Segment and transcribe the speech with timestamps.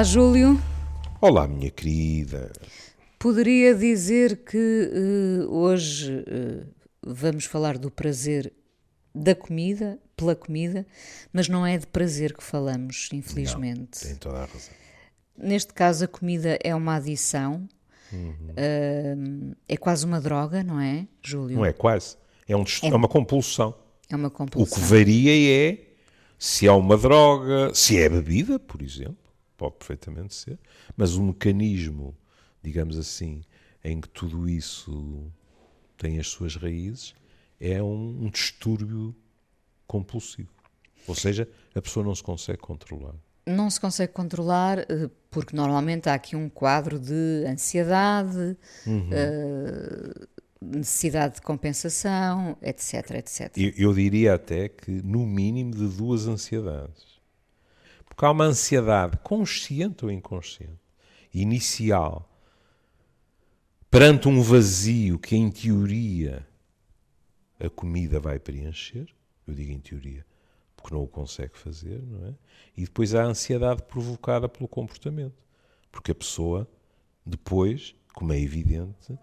[0.00, 0.58] Olá, Júlio.
[1.20, 2.50] Olá, minha querida.
[3.18, 4.90] Poderia dizer que
[5.46, 6.66] uh, hoje uh,
[7.06, 8.50] vamos falar do prazer
[9.14, 10.86] da comida, pela comida,
[11.30, 14.02] mas não é de prazer que falamos, infelizmente.
[14.02, 14.72] Não, tem toda a razão.
[15.36, 17.68] Neste caso, a comida é uma adição,
[18.10, 18.52] uhum.
[18.52, 21.58] uh, é quase uma droga, não é, Júlio?
[21.58, 22.16] Não é quase,
[22.48, 23.74] é, um, é, é uma compulsão.
[24.08, 24.62] É uma compulsão.
[24.62, 25.78] O que varia é
[26.38, 29.29] se é uma droga, se é bebida, por exemplo,
[29.60, 30.58] pode perfeitamente ser,
[30.96, 32.16] mas o mecanismo,
[32.62, 33.42] digamos assim,
[33.84, 35.30] em que tudo isso
[35.98, 37.14] tem as suas raízes,
[37.60, 39.14] é um, um distúrbio
[39.86, 40.48] compulsivo.
[41.06, 43.14] Ou seja, a pessoa não se consegue controlar.
[43.46, 49.10] Não se consegue controlar eh, porque normalmente há aqui um quadro de ansiedade, uhum.
[49.10, 50.28] uh,
[50.60, 53.52] necessidade de compensação, etc, etc.
[53.56, 57.09] Eu, eu, diria até que no mínimo de duas ansiedades.
[58.20, 60.78] Porque há uma ansiedade consciente ou inconsciente,
[61.32, 62.30] inicial,
[63.90, 66.46] perante um vazio que em teoria
[67.58, 69.08] a comida vai preencher.
[69.46, 70.26] Eu digo em teoria,
[70.76, 72.34] porque não o consegue fazer, não é?
[72.76, 75.42] E depois há a ansiedade provocada pelo comportamento.
[75.90, 76.68] Porque a pessoa,
[77.24, 79.18] depois, como é evidente,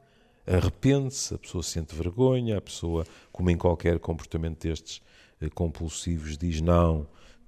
[0.48, 5.04] arrepende-se, a pessoa sente vergonha, a pessoa, como em qualquer comportamento destes
[5.40, 7.08] eh, compulsivos, diz não,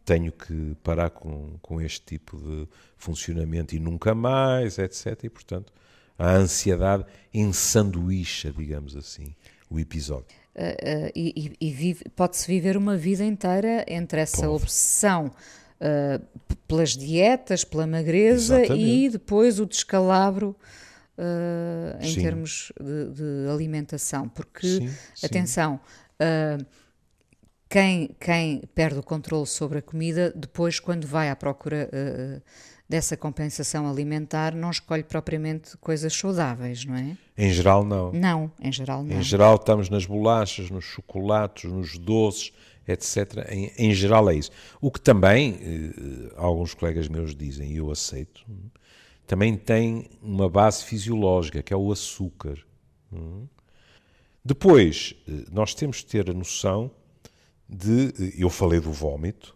[0.09, 5.23] tenho que parar com, com este tipo de funcionamento e nunca mais, etc.
[5.23, 5.71] E, portanto,
[6.17, 9.35] a ansiedade ensanduícha, digamos assim,
[9.69, 10.35] o episódio.
[10.55, 16.25] Uh, uh, e, e pode-se viver uma vida inteira entre essa obsessão uh,
[16.67, 18.83] pelas dietas, pela magreza Exatamente.
[18.83, 20.55] e depois o descalabro
[21.99, 22.21] em sim.
[22.21, 24.89] termos de, de, alimentação, porque, sim,
[25.21, 25.77] atenção,
[27.69, 32.41] quem, quem perde o controle sobre a comida, depois, quando vai à procura uh,
[32.89, 37.15] dessa compensação alimentar, não escolhe propriamente coisas saudáveis, não é?
[37.37, 38.11] Em geral, não.
[38.11, 39.15] Não, em geral, não.
[39.15, 42.51] Em geral, estamos nas bolachas, nos chocolates, nos doces,
[42.87, 43.47] etc.
[43.49, 44.49] Em, em geral, é isso.
[44.81, 48.43] O que também, eh, alguns colegas meus dizem, e eu aceito,
[49.27, 52.57] também tem uma base fisiológica, que é o açúcar.
[53.13, 53.45] Hum?
[54.43, 55.13] Depois,
[55.51, 56.89] nós temos de ter a noção
[57.69, 58.07] de.
[58.19, 59.55] Eh, eu falei do vômito,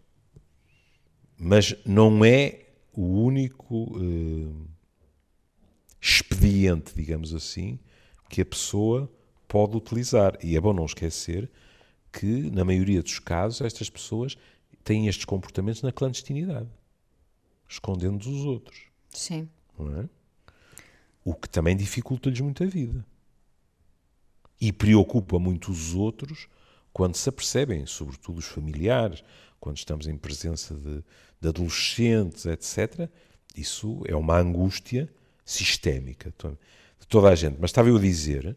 [1.38, 4.68] mas não é o único eh,
[6.00, 7.80] expediente, digamos assim,
[8.30, 9.12] que a pessoa
[9.48, 10.38] pode utilizar.
[10.44, 11.50] E é bom não esquecer
[12.12, 14.38] que, na maioria dos casos, estas pessoas
[14.84, 16.70] têm estes comportamentos na clandestinidade,
[17.68, 18.84] escondendo dos outros.
[19.10, 19.50] Sim
[19.80, 20.08] é?
[21.24, 23.06] O que também dificulta-lhes muito a vida.
[24.60, 26.48] E preocupa muito os outros
[26.94, 29.24] quando se apercebem, sobretudo os familiares,
[29.60, 31.04] quando estamos em presença de,
[31.42, 33.10] de adolescentes, etc.
[33.56, 35.10] Isso é uma angústia
[35.44, 36.34] sistémica
[37.00, 37.58] de toda a gente.
[37.60, 38.56] Mas estava eu a dizer,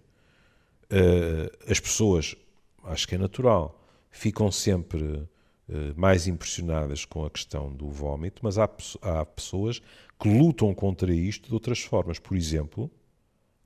[0.90, 2.36] uh, as pessoas,
[2.84, 5.26] acho que é natural, ficam sempre
[5.68, 8.68] eh, mais impressionadas com a questão do vómito, mas há,
[9.02, 9.82] há pessoas
[10.18, 12.18] que lutam contra isto de outras formas.
[12.20, 12.90] Por exemplo,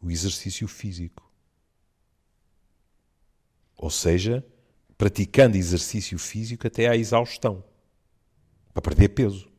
[0.03, 1.31] o exercício físico.
[3.77, 4.45] Ou seja,
[5.01, 7.65] praticando exercício físico até à exaustão
[8.75, 9.51] para perder peso.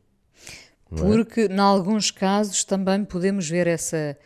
[0.92, 0.94] É?
[0.94, 4.16] Porque, em alguns casos, também podemos ver essa,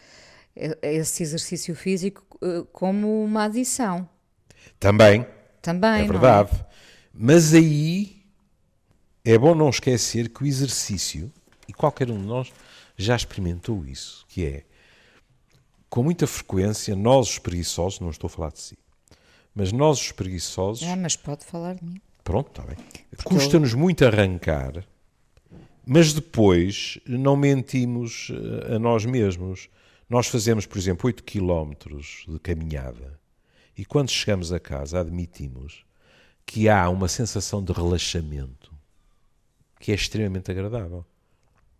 [0.82, 4.06] esse exercício físico eh, como uma adição.
[4.78, 5.26] Também.
[5.62, 6.04] Também.
[6.04, 6.50] É verdade.
[6.52, 6.66] É?
[7.14, 8.22] Mas aí
[9.24, 11.32] é bom não esquecer que o exercício,
[11.66, 12.52] e qualquer um de nós
[12.94, 14.64] já experimentou isso, que é,
[15.88, 18.78] com muita frequência, nós os preguiçosos, não estou a falar de si,
[19.56, 20.86] mas nós os preguiçosos...
[20.86, 21.98] Ah, mas pode falar de mim.
[22.22, 22.76] Pronto, está bem.
[23.24, 24.84] Custa-nos muito arrancar,
[25.86, 29.70] mas depois não mentimos eh, a nós mesmos.
[30.10, 31.72] Nós fazemos, por exemplo, 8 km
[32.28, 33.18] de caminhada
[33.78, 35.86] e quando chegamos a casa admitimos
[36.44, 38.74] que há uma sensação de relaxamento
[39.80, 41.04] que é extremamente agradável.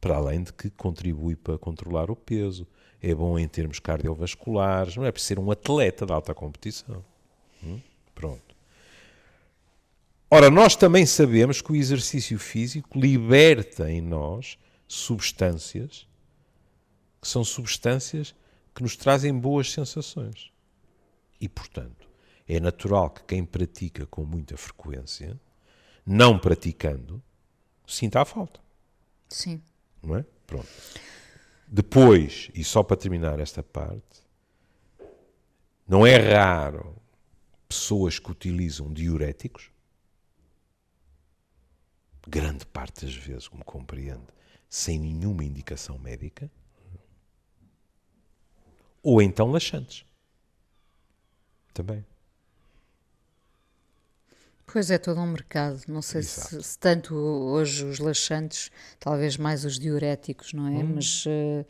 [0.00, 2.66] Para além de que contribui para controlar o peso,
[3.02, 7.04] é bom em termos cardiovasculares, não é para ser um atleta de alta competição.
[7.62, 7.80] Hum?
[8.14, 8.54] Pronto.
[10.30, 14.58] Ora, nós também sabemos que o exercício físico liberta em nós
[14.88, 16.06] substâncias
[17.26, 18.34] que são substâncias
[18.72, 20.52] que nos trazem boas sensações.
[21.40, 22.08] E, portanto,
[22.46, 25.38] é natural que quem pratica com muita frequência,
[26.06, 27.20] não praticando,
[27.84, 28.60] sinta a falta.
[29.28, 29.60] Sim.
[30.00, 30.24] Não é?
[30.46, 30.68] Pronto.
[31.66, 34.22] Depois, e só para terminar esta parte,
[35.88, 36.94] não é raro
[37.76, 39.70] pessoas que utilizam diuréticos,
[42.26, 44.26] grande parte das vezes, como compreende,
[44.68, 46.50] sem nenhuma indicação médica,
[49.02, 50.04] ou então laxantes.
[51.74, 52.04] Também.
[54.66, 55.82] Pois é, todo um mercado.
[55.86, 60.82] Não sei se, se, tanto hoje os laxantes, talvez mais os diuréticos, não é?
[60.82, 60.94] Hum.
[60.96, 61.64] Mas, uh,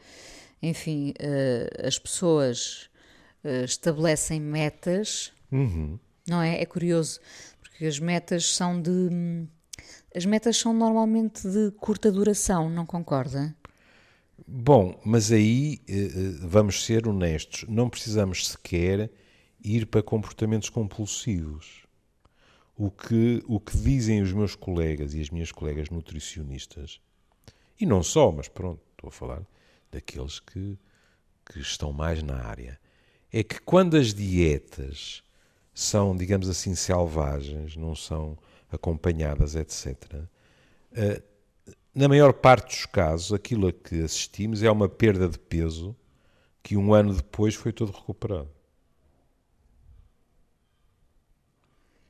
[0.62, 2.88] enfim, uh, as pessoas
[3.44, 5.98] uh, estabelecem metas, uhum.
[6.26, 6.60] não é?
[6.60, 7.20] É curioso,
[7.60, 9.46] porque as metas são de.
[10.14, 13.54] As metas são normalmente de curta duração, não concorda?
[14.46, 15.80] Bom, mas aí
[16.40, 19.10] vamos ser honestos, não precisamos sequer
[19.62, 21.86] ir para comportamentos compulsivos
[22.76, 27.00] o que, o que dizem os meus colegas e as minhas colegas nutricionistas,
[27.80, 29.42] e não só, mas pronto, estou a falar
[29.90, 30.78] daqueles que,
[31.46, 32.78] que estão mais na área,
[33.32, 35.22] é que quando as dietas
[35.78, 38.38] são, digamos assim, selvagens, não são
[38.72, 39.94] acompanhadas, etc.,
[40.92, 41.22] eh,
[41.94, 45.94] na maior parte dos casos, aquilo a que assistimos é uma perda de peso
[46.62, 48.48] que um ano depois foi todo recuperado.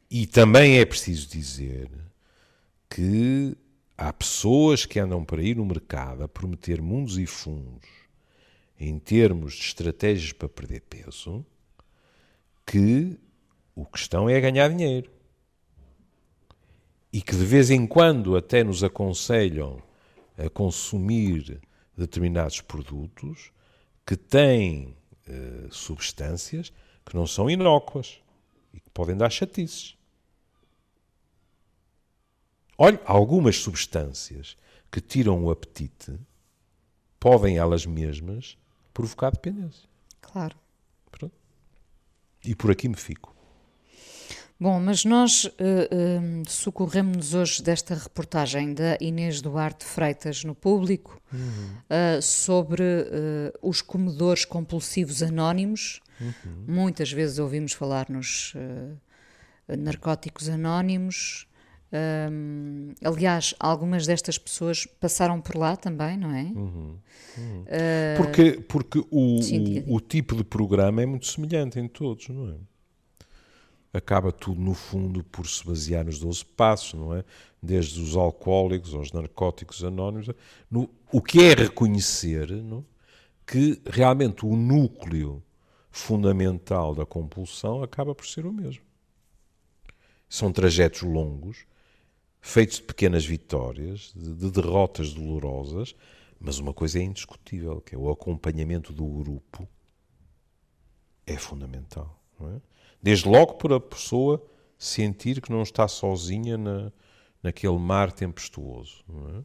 [0.08, 1.90] E também é preciso dizer
[2.88, 3.56] que
[3.98, 7.88] há pessoas que andam para ir no mercado a prometer mundos e fundos
[8.78, 11.44] em termos de estratégias para perder peso,
[12.64, 13.18] que
[13.76, 15.10] o que estão é ganhar dinheiro.
[17.12, 19.82] E que de vez em quando até nos aconselham
[20.36, 21.60] a consumir
[21.96, 23.52] determinados produtos
[24.04, 24.96] que têm
[25.28, 26.72] eh, substâncias
[27.04, 28.18] que não são inócuas
[28.72, 29.96] e que podem dar chatices.
[32.78, 34.56] Olha, algumas substâncias
[34.90, 36.18] que tiram o apetite
[37.20, 38.58] podem elas mesmas
[38.92, 39.88] provocar dependência.
[40.20, 40.56] Claro.
[41.10, 41.34] Pronto.
[42.44, 43.35] E por aqui me fico.
[44.58, 51.20] Bom, mas nós uh, uh, socorremos-nos hoje desta reportagem da Inês Duarte Freitas no público
[51.30, 51.38] uhum.
[51.38, 52.82] uh, sobre
[53.60, 56.00] os comedores compulsivos anónimos.
[56.18, 56.64] Uhum.
[56.66, 58.54] Muitas vezes ouvimos falar nos
[59.68, 61.46] narcóticos anónimos.
[61.92, 66.42] Um, aliás, algumas destas pessoas passaram por lá também, não é?
[66.42, 66.98] Uhum.
[67.38, 67.62] Uhum.
[67.62, 72.28] Uh, porque porque o, sim, o, o, tipo de programa é muito semelhante em todos,
[72.28, 72.54] não é?
[73.96, 77.24] Acaba tudo, no fundo, por se basear nos 12 passos, não é?
[77.62, 80.28] Desde os alcoólicos aos narcóticos anónimos.
[80.70, 82.84] No, o que é reconhecer não?
[83.46, 85.42] que realmente o núcleo
[85.90, 88.82] fundamental da compulsão acaba por ser o mesmo.
[90.28, 91.64] São trajetos longos
[92.46, 95.96] feitos de pequenas vitórias, de, de derrotas dolorosas,
[96.38, 99.68] mas uma coisa é indiscutível, que é o acompanhamento do grupo
[101.26, 102.16] é fundamental.
[102.40, 102.60] É?
[103.06, 104.44] Desde logo por a pessoa
[104.76, 106.90] sentir que não está sozinha na,
[107.40, 109.04] naquele mar tempestuoso.
[109.36, 109.44] É?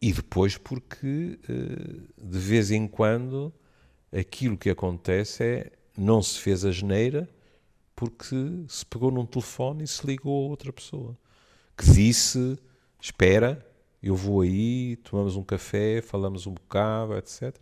[0.00, 3.52] E depois porque, eh, de vez em quando,
[4.10, 7.28] aquilo que acontece é não se fez a geneira
[7.94, 11.18] porque se pegou num telefone e se ligou a outra pessoa
[11.76, 12.58] que disse:
[12.98, 13.62] Espera,
[14.02, 17.54] eu vou aí, tomamos um café, falamos um bocado, etc.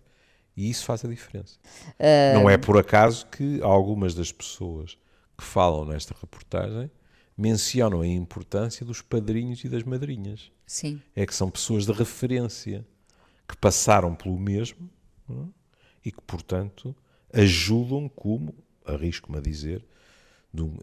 [0.56, 1.58] E isso faz a diferença.
[1.98, 2.34] Uh...
[2.34, 4.98] Não é por acaso que algumas das pessoas
[5.36, 6.90] que falam nesta reportagem
[7.36, 10.52] mencionam a importância dos padrinhos e das madrinhas.
[10.66, 11.00] Sim.
[11.16, 12.86] É que são pessoas de referência
[13.48, 14.88] que passaram pelo mesmo
[15.28, 15.34] é?
[16.04, 16.94] e que, portanto,
[17.32, 18.54] ajudam como,
[18.84, 19.84] arrisco-me a dizer,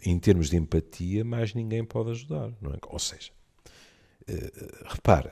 [0.03, 2.51] em termos de empatia, mais ninguém pode ajudar.
[2.59, 2.77] Não é?
[2.88, 3.31] Ou seja,
[4.27, 5.29] uh, repare,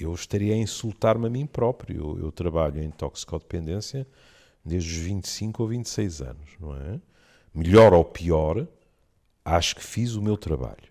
[0.00, 1.96] eu estaria a insultar-me a mim próprio.
[1.96, 4.06] Eu, eu, trabalho em toxicodependência
[4.64, 7.00] desde os 25 ou 26 anos, não é?
[7.54, 8.66] Melhor ou pior,
[9.44, 10.88] acho que fiz o meu trabalho.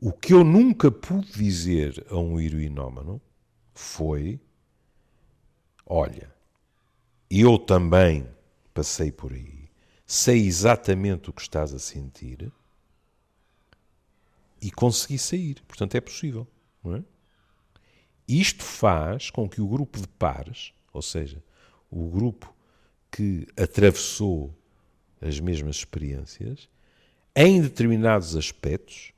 [0.00, 3.20] O que eu nunca pude dizer a um heroinómano
[3.74, 4.40] foi:
[5.86, 6.32] olha,
[7.30, 8.26] eu também
[8.72, 9.60] passei por aí
[10.10, 12.52] sei exatamente o que estás a sentir
[14.60, 15.62] e consegui sair.
[15.68, 16.48] Portanto, é possível.
[16.82, 17.04] Não é?
[18.30, 21.42] Isto faz com que o grupo de pares, ou seja,
[21.90, 22.54] o grupo
[23.10, 24.54] que atravessou
[25.20, 26.68] as mesmas experiências,
[27.34, 29.12] em determinados aspectos,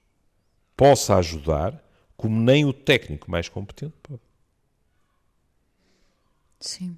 [0.74, 1.78] possa ajudar
[2.16, 4.22] como nem o técnico mais competente pode.
[6.58, 6.96] Sim.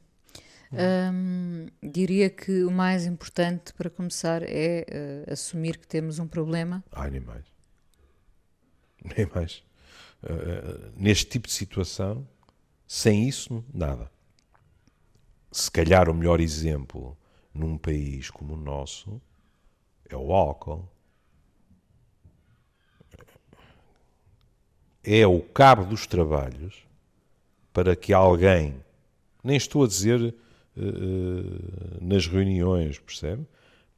[0.73, 4.85] Um, diria que o mais importante para começar é
[5.28, 6.85] uh, assumir que temos um problema.
[6.92, 7.44] Ai, nem mais.
[9.16, 9.64] Nem mais.
[10.25, 12.26] Uh, neste tipo de situação,
[12.87, 14.11] sem isso, nada.
[15.52, 17.16] Se calhar o melhor exemplo
[17.52, 19.21] num país como o nosso
[20.09, 20.88] é o álcool.
[25.02, 26.87] É o cabo dos trabalhos
[27.73, 28.75] para que alguém,
[29.43, 30.35] nem estou a dizer
[30.76, 33.47] uh, nas reuniões, percebe?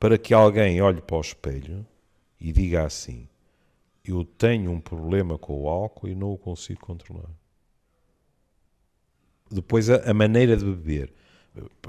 [0.00, 1.87] Para que alguém olhe para o espelho
[2.40, 3.28] e diga assim:
[4.07, 7.31] Eu tenho um problema com o álcool e não o consigo controlar.
[9.51, 11.13] Depois, a, a maneira de beber.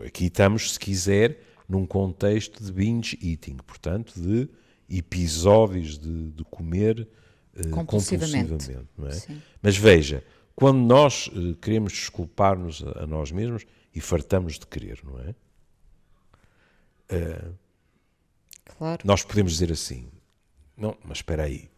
[0.05, 4.49] Aqui estamos, se quiser, num contexto de binge eating, portanto, de
[4.89, 7.07] episódios de, de comer
[7.55, 8.49] uh, compulsivamente.
[8.49, 9.41] compulsivamente é?
[9.61, 10.23] Mas veja,
[10.55, 15.35] quando nós uh, queremos desculpar-nos a, a, nós mesmos e fartamos de querer, não é?
[17.13, 17.53] Uh,
[18.77, 19.01] claro.
[19.05, 20.09] Nós podemos dizer assim,
[20.75, 21.69] não, mas espera aí,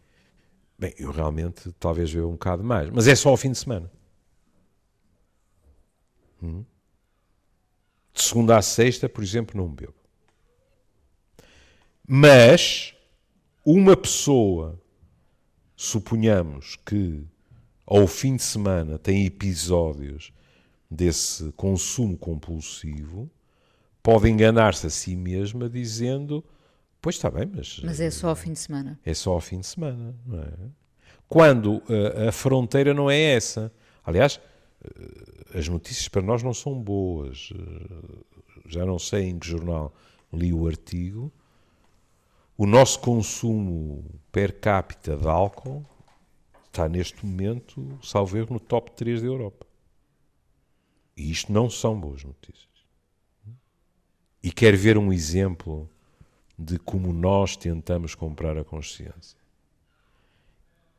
[0.80, 3.92] bem, eu realmente talvez veja um bocado mais, mas é só ao fim de semana.
[6.42, 6.64] Hum?
[8.14, 9.94] De segunda a sexta, por exemplo, não bebo.
[12.08, 12.94] Mas
[13.64, 14.80] uma pessoa,
[15.76, 17.24] suponhamos que
[17.86, 20.32] ao fim de semana tem episódios
[20.90, 23.30] desse consumo compulsivo,
[24.02, 26.42] pode enganar-se a si mesma dizendo:
[27.00, 27.80] Pois está bem, mas.
[27.82, 28.98] Mas é só ao fim de semana.
[29.04, 30.52] É só ao fim de semana, não é?
[31.28, 33.72] Quando a, a fronteira não é essa.
[34.04, 34.40] Aliás,
[34.84, 37.50] eh, as notícias para nós não são boas.
[37.54, 39.94] Eh, já não sei em que jornal
[40.32, 41.32] li o artigo.
[42.56, 45.86] O nosso consumo per capita de álcool
[46.66, 49.66] está neste momento, salvo erro, no top 3 da Europa.
[51.16, 52.68] E isto não são boas notícias.
[54.42, 55.88] E quer ver um exemplo
[56.60, 59.38] de como nós tentamos comprar a consciência.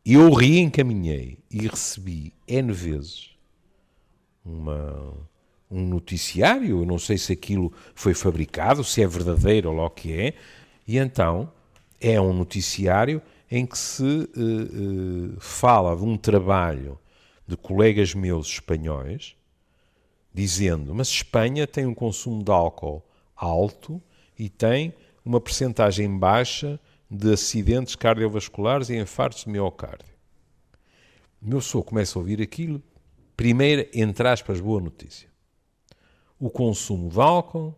[0.03, 3.29] Eu reencaminhei e recebi N vezes
[4.43, 5.13] uma,
[5.69, 9.89] um noticiário, eu não sei se aquilo foi fabricado, se é verdadeiro ou lá o
[9.91, 10.33] que é,
[10.87, 11.53] e então
[11.99, 16.97] é um noticiário em que se uh, uh, fala de um trabalho
[17.47, 19.35] de colegas meus espanhóis,
[20.33, 23.03] dizendo, mas Espanha tem um consumo de álcool
[23.35, 24.01] alto
[24.39, 30.15] e tem uma percentagem baixa de acidentes cardiovasculares e infartos de miocárdio.
[31.41, 32.81] O meu sogro começa a ouvir aquilo
[33.41, 35.27] Primeira, entre aspas, boa notícia.
[36.39, 37.75] O consumo de álcool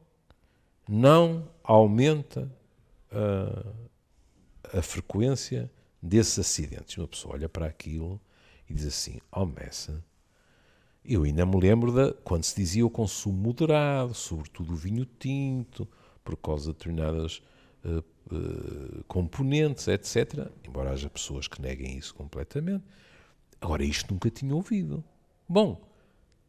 [0.85, 2.51] não aumenta
[3.09, 5.71] a, a frequência
[6.01, 6.97] desses acidentes.
[6.97, 8.19] Uma pessoa olha para aquilo
[8.69, 10.03] e diz assim: Oh, Messa,
[11.05, 15.87] eu ainda me lembro de quando se dizia o consumo moderado, sobretudo o vinho tinto,
[16.23, 17.41] por causa de determinadas
[17.83, 18.03] uh,
[18.33, 20.47] uh, componentes, etc.
[20.67, 22.83] Embora haja pessoas que neguem isso completamente.
[23.59, 25.03] Agora, isto nunca tinha ouvido.
[25.47, 25.81] Bom,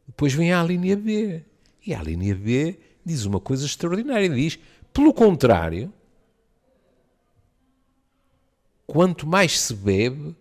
[0.07, 1.43] depois vem a linha B.
[1.85, 4.29] E a linha B diz uma coisa extraordinária.
[4.29, 4.59] Diz,
[4.91, 5.93] pelo contrário,
[8.85, 10.35] quanto mais se bebe,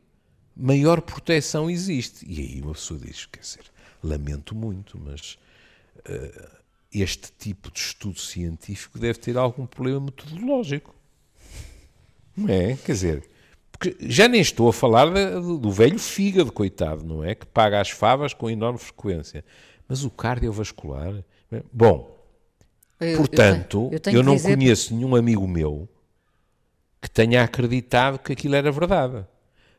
[0.56, 2.24] maior proteção existe.
[2.26, 3.64] E aí uma pessoa diz, quer dizer,
[4.02, 5.38] lamento muito, mas
[6.08, 6.56] uh,
[6.94, 10.94] este tipo de estudo científico deve ter algum problema metodológico.
[12.36, 12.76] Não é?
[12.76, 13.28] Quer dizer,
[13.72, 17.34] porque já nem estou a falar de, do velho fígado, coitado, não é?
[17.34, 19.44] Que paga as favas com enorme frequência.
[19.88, 21.24] Mas o cardiovascular.
[21.72, 22.16] Bom,
[23.00, 24.56] eu, portanto, eu, eu, eu não dizer...
[24.56, 25.88] conheço nenhum amigo meu
[27.00, 29.26] que tenha acreditado que aquilo era verdade.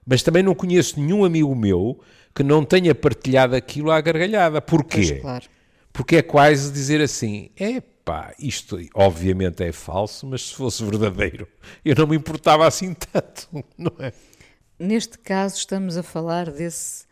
[0.05, 1.99] Mas também não conheço nenhum amigo meu
[2.33, 4.61] que não tenha partilhado aquilo à gargalhada.
[4.61, 4.97] Porquê?
[4.97, 5.45] Pois, claro.
[5.95, 11.47] Porque é quase dizer assim: é pá, isto obviamente é falso, mas se fosse verdadeiro,
[11.85, 13.47] eu não me importava assim tanto,
[13.77, 14.11] não é?
[14.77, 17.05] Neste caso, estamos a falar desse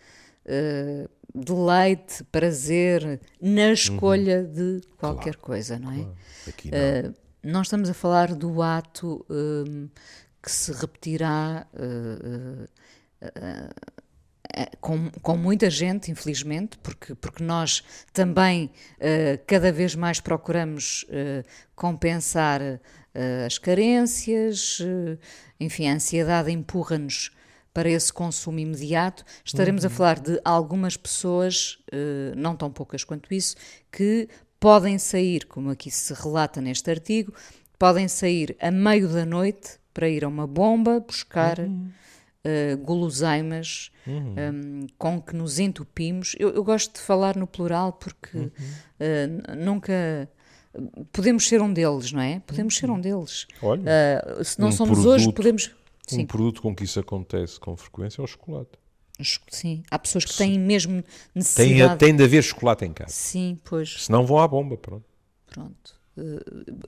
[0.45, 4.51] uh, deleite, prazer na escolha uhum.
[4.51, 5.95] de qualquer claro, coisa, não é?
[5.95, 6.15] Claro.
[6.49, 6.77] Aqui não.
[6.77, 9.89] Uh, nós estamos a falar do ato uh,
[10.41, 11.65] que se repetirá
[13.21, 13.69] é,
[14.79, 18.65] com, com muita gente, infelizmente, porque, porque nós também
[18.97, 22.61] uh, cada vez mais procuramos uh, compensar
[23.45, 24.81] as carências,
[25.59, 27.29] enfim, a ansiedade empurra-nos
[27.71, 29.23] para esse consumo imediato.
[29.45, 29.87] Estaremos uhum.
[29.87, 31.77] a falar de algumas pessoas,
[32.35, 33.55] não tão poucas quanto isso,
[33.91, 34.27] que
[34.59, 37.31] podem sair, como aqui se relata neste artigo,
[37.77, 41.59] podem sair a meio da noite para ir a uma bomba buscar.
[41.59, 41.91] Uhum
[42.45, 44.35] uh, guloseimas uhum.
[44.37, 46.35] um, com que nos entupimos.
[46.39, 48.47] Eu, eu, gosto de falar no plural porque uhum.
[48.47, 50.29] uh, nunca.
[51.11, 52.39] Podemos ser um deles, não é?
[52.39, 53.47] Podemos ser um deles.
[53.61, 53.83] Olha,
[54.39, 55.71] uh, se não um somos produto, hoje, podemos.
[56.11, 56.25] Um Sim.
[56.25, 58.71] produto com que isso acontece com frequência é o chocolate.
[59.49, 61.97] Sim, há pessoas que têm mesmo necessidade.
[61.99, 63.11] Tem, tem de haver chocolate em casa.
[63.11, 64.03] Sim, pois.
[64.03, 65.05] Senão vão à bomba, pronto.
[65.45, 66.02] Pronto.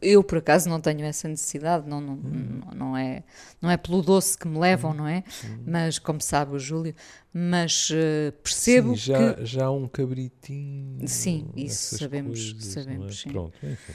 [0.02, 2.62] Eu, por acaso, não tenho essa necessidade, não, não, hum.
[2.76, 3.24] não, é,
[3.60, 5.24] não é pelo doce que me levam, não é?
[5.44, 5.64] Hum.
[5.66, 6.94] Mas, como sabe o Júlio,
[7.34, 9.46] mas uh, percebo sim, já, que...
[9.46, 11.08] já um cabritinho...
[11.08, 13.24] Sim, isso sabemos, coisas, sabemos, é?
[13.24, 13.30] sim.
[13.30, 13.94] Pronto, enfim.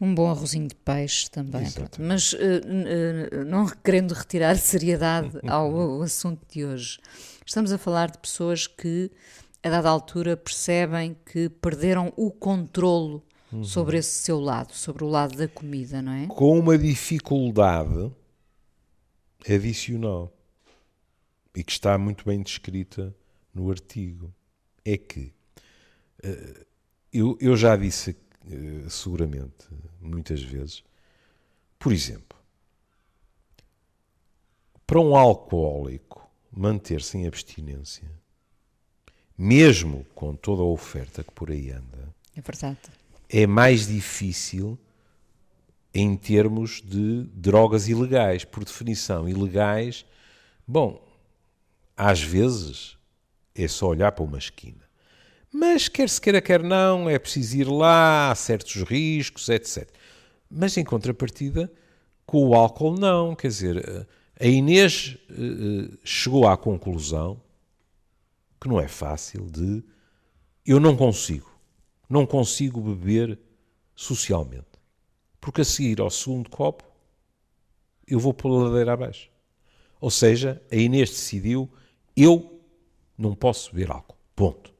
[0.00, 1.66] Um bom arrozinho de peixe também.
[1.98, 6.98] Mas uh, uh, não querendo retirar seriedade ao, ao, assunto de hoje,
[7.44, 9.10] estamos a falar de pessoas que,
[9.62, 13.64] a dada altura, percebem que perderam o controlo uhum.
[13.64, 16.26] sobre esse seu lado, sobre o lado da comida, não é?
[16.26, 18.12] Com uma dificuldade
[19.48, 20.32] adicional
[21.54, 23.14] e que está muito bem descrita
[23.54, 24.32] no artigo.
[24.84, 25.32] É que
[26.24, 26.66] uh,
[27.12, 29.66] eu, eu já disse uh, seguramente
[30.00, 30.84] muitas vezes,
[31.78, 32.38] por exemplo,
[34.86, 38.08] para um alcoólico manter-se em abstinência,
[39.36, 42.78] mesmo com toda a oferta que por aí anda, é verdade
[43.28, 44.78] é mais difícil
[45.92, 48.44] em termos de drogas ilegais.
[48.44, 50.04] Por definição, ilegais,
[50.66, 51.02] bom,
[51.96, 52.96] às vezes
[53.54, 54.84] é só olhar para uma esquina.
[55.50, 59.88] Mas quer se queira, quer não, é preciso ir lá, há certos riscos, etc.
[60.50, 61.72] Mas em contrapartida,
[62.26, 63.34] com o álcool, não.
[63.34, 64.06] Quer dizer,
[64.38, 67.40] a Inês uh, chegou à conclusão
[68.60, 69.82] que não é fácil de
[70.66, 71.55] eu não consigo
[72.08, 73.38] não consigo beber
[73.94, 74.66] socialmente.
[75.40, 76.84] Porque a seguir ao segundo copo,
[78.06, 79.30] eu vou pela ladeira abaixo.
[80.00, 81.70] Ou seja, a Inês decidiu,
[82.16, 82.60] eu
[83.16, 84.16] não posso beber álcool.
[84.34, 84.72] Ponto.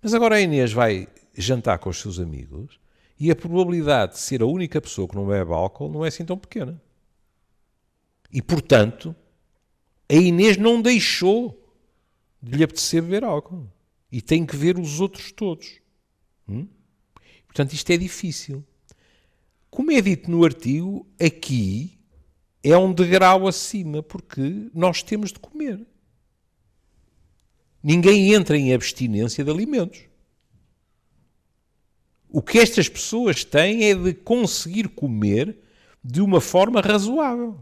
[0.00, 2.80] Mas agora a Inês vai jantar com os seus amigos
[3.18, 6.24] e a probabilidade de ser a única pessoa que não bebe álcool não é assim
[6.24, 6.80] tão pequena.
[8.32, 9.14] E, portanto,
[10.08, 11.68] a Inês não deixou
[12.42, 13.66] de lhe apetecer beber álcool.
[14.10, 15.80] E tem que ver os outros todos.
[16.48, 16.66] Hum?
[17.46, 18.64] Portanto, isto é difícil.
[19.70, 21.98] Como é dito no artigo, aqui
[22.62, 25.84] é um degrau acima, porque nós temos de comer.
[27.82, 30.00] Ninguém entra em abstinência de alimentos.
[32.30, 35.56] O que estas pessoas têm é de conseguir comer
[36.02, 37.58] de uma forma razoável.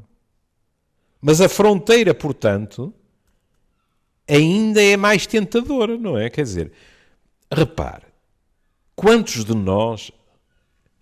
[1.21, 2.93] Mas a fronteira, portanto,
[4.29, 6.29] ainda é mais tentadora, não é?
[6.31, 6.73] Quer dizer,
[7.51, 8.06] repare,
[8.97, 10.11] Quantos de nós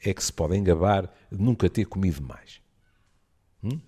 [0.05, 2.61] é que se podem gabar de nunca ter comido mais?
[3.63, 3.81] Hum?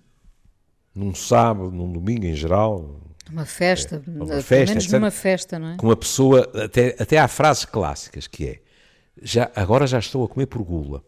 [0.95, 3.01] Num sábado, num domingo em geral.
[3.29, 5.77] Uma festa, é, uma festa, menos numa festa, não é?
[5.77, 8.61] Com uma pessoa, até, até há frases clássicas que é
[9.21, 11.03] já, agora já estou a comer por gula.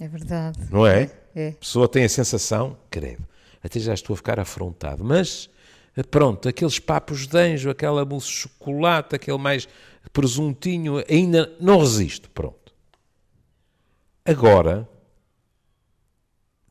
[0.00, 0.58] É verdade.
[0.70, 1.10] Não é?
[1.34, 1.48] É.
[1.48, 3.26] A pessoa tem a sensação, credo,
[3.62, 5.50] até já estou a ficar afrontado, mas
[6.10, 9.68] pronto, aqueles papos de anjo, aquela mousse de chocolate, aquele mais
[10.10, 12.30] presuntinho, ainda não resisto.
[12.30, 12.74] Pronto.
[14.24, 14.88] Agora,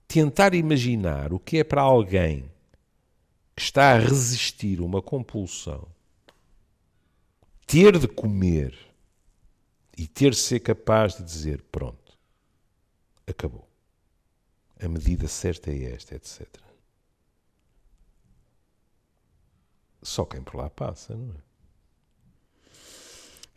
[0.07, 2.51] tentar imaginar o que é para alguém
[3.55, 5.87] que está a resistir uma compulsão
[7.71, 8.77] ter de comer
[9.97, 12.17] e ter de ser capaz de dizer: pronto,
[13.25, 13.65] acabou.
[14.77, 16.47] A medida certa é esta, etc.
[20.01, 21.50] Só quem por lá passa, não é?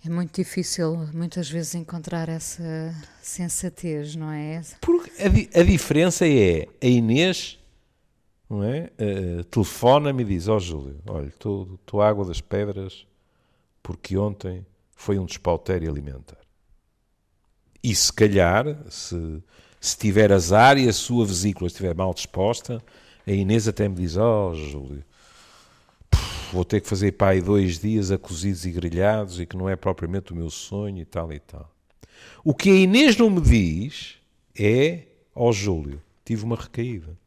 [0.07, 4.61] É muito difícil, muitas vezes, encontrar essa sensatez, não é?
[4.79, 7.59] Porque a, di a diferença é a Inês,
[8.51, 8.91] não é?
[9.01, 13.07] Uh, telefona-me e diz: Ó oh, Júlio, olha, estou água das pedras
[13.83, 16.41] porque ontem foi um despautério alimentar.
[17.83, 19.43] E se calhar, se,
[19.81, 22.85] se tiver azar e a sua vesícula estiver mal disposta,
[23.27, 25.03] a Inês até me diz: Ó oh, Júlio
[26.53, 29.77] vou ter que fazer aí dois dias a cozidos e grelhados e que não é
[29.77, 31.71] propriamente o meu sonho e tal e tal.
[32.45, 34.17] O que a Inês não me diz
[34.59, 35.05] é,
[35.35, 37.19] ó oh, Júlio, tive uma recaída.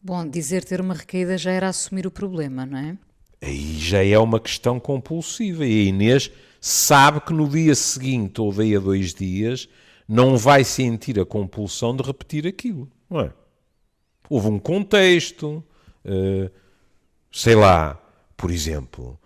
[0.00, 2.96] Bom, dizer ter uma recaída já era assumir o problema, não é?
[3.42, 8.52] Aí já é uma questão compulsiva e a Inês sabe que no dia seguinte ou
[8.52, 9.68] daí a dois dias
[10.08, 13.32] não vai sentir a compulsão de repetir aquilo, não é?
[14.30, 15.62] Houve um contexto,
[17.30, 18.00] sei lá,
[18.36, 19.18] por exemplo,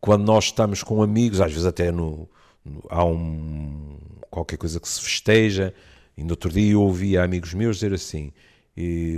[0.00, 2.28] quando nós estamos com amigos, às vezes até no,
[2.64, 3.98] no, há um,
[4.30, 5.74] qualquer coisa que se festeja,
[6.16, 8.32] e no outro dia eu ouvi amigos meus dizer assim,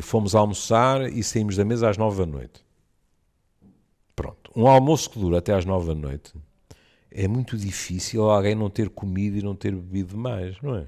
[0.02, 2.64] fomos almoçar e saímos da mesa às nove da noite.
[4.14, 6.32] Pronto, um almoço que dura até às nove da noite
[7.10, 10.86] é muito difícil alguém não ter comido e não ter bebido mais, não é?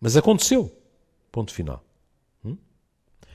[0.00, 0.74] Mas aconteceu.
[1.30, 1.84] Ponto final.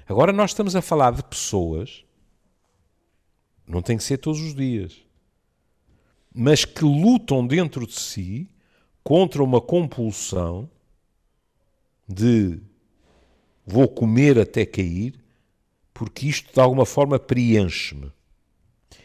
[0.07, 2.05] Agora nós estamos a falar de pessoas,
[3.67, 4.97] não tem que ser todos os dias,
[6.33, 8.49] mas que lutam dentro de si
[9.03, 10.69] contra uma compulsão
[12.07, 12.57] de
[13.65, 15.19] vou comer até cair,
[15.93, 18.09] porque isto de alguma forma preenche-me.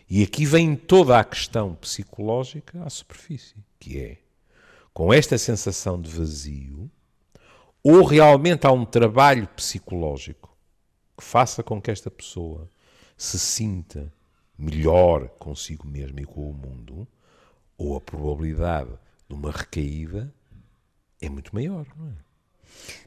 [0.09, 4.19] E aqui vem toda a questão psicológica à superfície, que é
[4.95, 6.89] com esta sensação de vazio,
[7.83, 10.52] ou realmente há um trabalho psicológico
[11.17, 12.69] que faça com que esta pessoa
[13.17, 14.13] se sinta
[14.59, 17.07] melhor consigo mesma e com o mundo,
[17.77, 18.91] ou a probabilidade
[19.29, 20.33] de uma recaída
[21.21, 22.13] é muito maior, não é?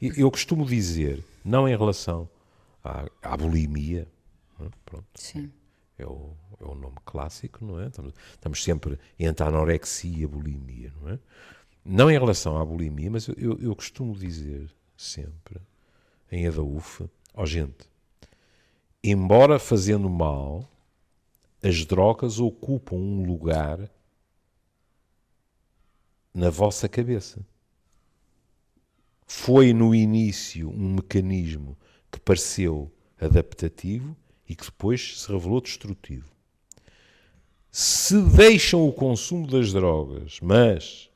[0.01, 2.29] Eu costumo dizer, não em relação
[2.83, 4.07] à, à bulimia,
[4.59, 4.69] é?
[4.85, 5.51] Pronto, Sim.
[5.97, 7.87] É, o, é o nome clássico, não é?
[7.87, 11.19] Estamos, estamos sempre entre a anorexia e a bulimia, não é?
[11.83, 15.59] Não em relação à bulimia, mas eu, eu, costumo dizer sempre,
[16.31, 17.87] em Adaúfa, ó oh, gente,
[19.11, 20.67] embora fazendo mal,
[21.61, 23.89] as drogas ocupam um lugar
[26.33, 27.45] na vossa cabeça.
[29.27, 31.77] Foi no início um mecanismo
[32.11, 34.15] que pareceu adaptativo
[34.47, 36.31] e que depois se revelou destrutivo.
[37.71, 41.09] Se deixam o consumo das drogas, mas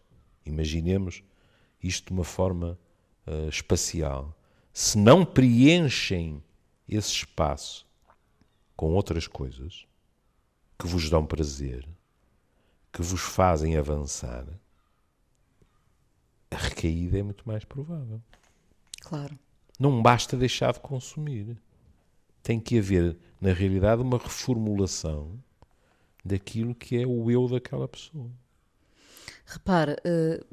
[0.45, 1.23] imaginemos
[1.82, 2.78] isto de uma forma
[3.25, 4.36] uh, espacial,
[4.73, 6.43] se não preenchem
[6.89, 7.88] esse espaço
[8.75, 9.86] com outras coisas
[10.78, 11.88] que vos dão prazer,
[12.91, 14.45] que vos fazem avançar,
[16.49, 18.21] a recaída é muito mais provável.
[19.02, 19.38] Claro.
[19.80, 21.58] Não basta deixar de consumir.
[22.41, 25.39] Tem que haver, na realidade, uma reformulação
[26.23, 28.30] daquilo que é o eu daquela pessoa.
[29.45, 30.43] Repare, eh,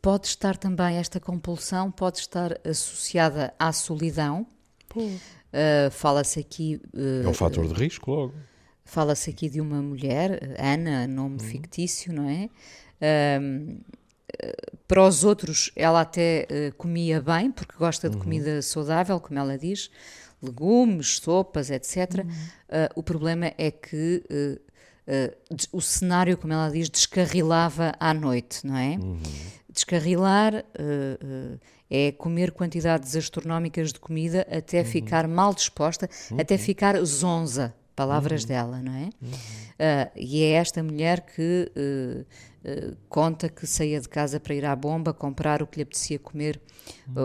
[0.00, 4.46] pode estar também esta compulsão, pode estar associada à solidão.
[5.48, 6.80] Uh, Fala-se aqui.
[6.94, 8.34] Uh, é um fator de risco, logo.
[8.84, 11.46] Fala-se aqui de uma mulher, Ana, nome uhum.
[11.46, 12.48] fictício, não é?
[13.00, 13.84] Uh,
[14.86, 18.22] para os outros, ela até comia bem, porque gosta de uhum.
[18.22, 19.90] comida saudável, como ela diz,
[20.40, 22.24] legumes, sopas, etc.
[22.24, 22.28] Uhum.
[22.94, 24.22] o problema é que
[25.72, 28.96] o cenário, como ela diz, descarrilava à noite, não é?
[28.98, 29.20] Uhum.
[29.68, 30.64] Descarrilar
[31.90, 34.84] é comer quantidades astronómicas de comida até uhum.
[34.84, 36.40] ficar mal disposta, uhum.
[36.40, 38.48] até ficar zonza, palavras uhum.
[38.48, 39.10] dela, não é?
[40.16, 41.70] e é esta mulher que
[43.08, 46.60] conta que saía de casa para ir à bomba, comprar o que lhe apetecia comer,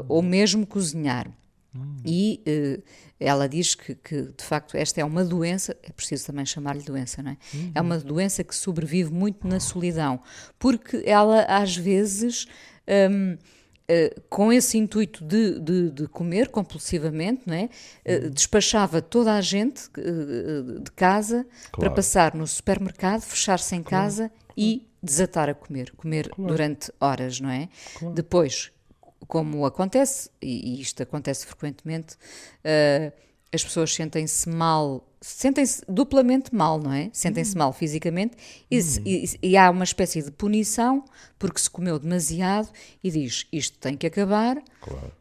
[0.08, 1.30] ou mesmo cozinhar.
[1.76, 1.96] Hum.
[2.06, 2.84] E uh,
[3.20, 7.24] ela diz que, que, de facto, esta é uma doença, é preciso também chamar-lhe doença,
[7.24, 7.38] não é?
[7.54, 7.72] Uhum.
[7.74, 10.22] É uma doença que sobrevive muito na solidão,
[10.60, 12.48] porque ela, às vezes.
[13.12, 13.38] Um,
[13.84, 17.70] Uh, eh, com esse intuito de, de, de, comer compulsivamente, não é?
[18.06, 21.80] Uh, despachava toda a gente uh, de casa claro.
[21.80, 24.06] para passar no supermercado, fechar-se em claro.
[24.06, 24.54] casa claro.
[24.56, 27.68] e desatar a comer, comer durante horas, não é?
[28.14, 28.72] Depois
[29.28, 32.18] como acontece, e isto acontece frequentemente,
[33.54, 37.12] as pessoas sentem-se mal, sentem-se duplamente mal, não é?
[37.14, 37.60] Sentem-se uhum.
[37.60, 38.36] mal fisicamente
[38.70, 38.84] e, uhum.
[39.06, 41.06] e, e, há uma espécie de punição
[41.38, 42.70] porque se comeu demasiado
[43.04, 44.62] e diz isto tem que acabar.
[44.82, 45.12] Claro.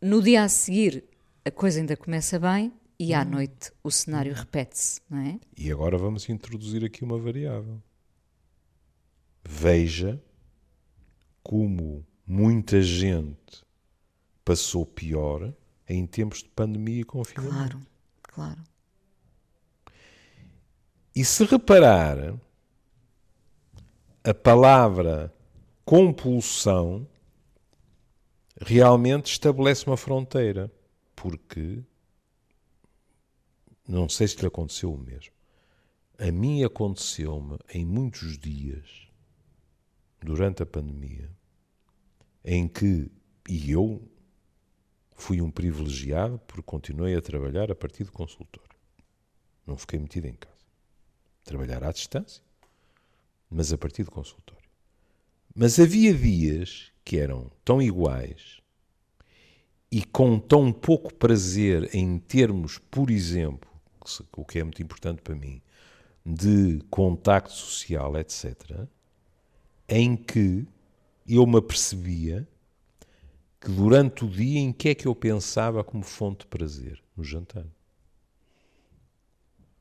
[0.00, 1.04] No dia a seguir
[1.44, 3.30] a coisa ainda começa bem e à uhum.
[3.30, 5.40] noite o cenário repete-se, não é?
[5.58, 7.82] E agora vamos introduzir aqui uma variável.
[9.44, 10.22] Veja
[11.42, 13.64] como muita gente
[14.44, 15.52] passou pior
[15.90, 17.54] em tempos de pandemia e confinamento.
[17.54, 17.80] Claro,
[18.22, 18.64] claro.
[21.14, 22.38] E se reparar,
[24.22, 25.34] a palavra
[25.84, 27.06] compulsão
[28.60, 30.70] realmente estabelece uma fronteira,
[31.16, 31.82] porque
[33.88, 35.32] não sei se lhe aconteceu o mesmo.
[36.18, 39.08] A mim aconteceu-me em muitos dias
[40.20, 41.28] durante a pandemia
[42.44, 43.10] em que,
[43.48, 44.00] e eu
[45.20, 48.76] fui um privilegiado porque continuei a trabalhar a partir do consultório.
[49.66, 50.56] Não fiquei metido em casa.
[51.44, 52.42] Trabalhar à distância,
[53.48, 54.68] mas a partir do consultório.
[55.54, 58.60] Mas havia dias que eram tão iguais
[59.90, 63.68] e com tão pouco prazer em termos, por exemplo,
[64.36, 65.60] o que é muito importante para mim,
[66.24, 68.86] de contacto social, etc.,
[69.88, 70.66] em que
[71.26, 72.48] eu me apercebia
[73.60, 77.22] que durante o dia em que é que eu pensava como fonte de prazer no
[77.22, 77.66] jantar.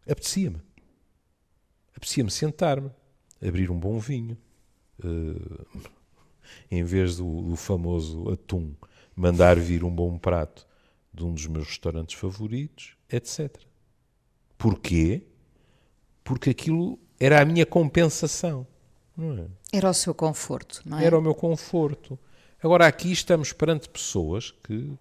[0.08, 0.62] Apetecia-me.
[1.96, 2.92] Apetecia-me sentar-me,
[3.42, 4.38] abrir um bom vinho,
[5.04, 5.84] uh,
[6.70, 8.74] em vez do, do, famoso atum,
[9.15, 10.68] mandar vir um bom prato
[11.13, 13.56] de um dos meus restaurantes favoritos, etc.
[14.58, 15.24] Porquê?
[16.24, 18.65] Porque aquilo era a minha compensação.
[19.18, 19.78] é?
[19.78, 21.06] Era o seu conforto, não é?
[21.06, 22.18] Era o meu conforto.
[22.62, 24.91] Agora, aqui estamos perante pessoas que,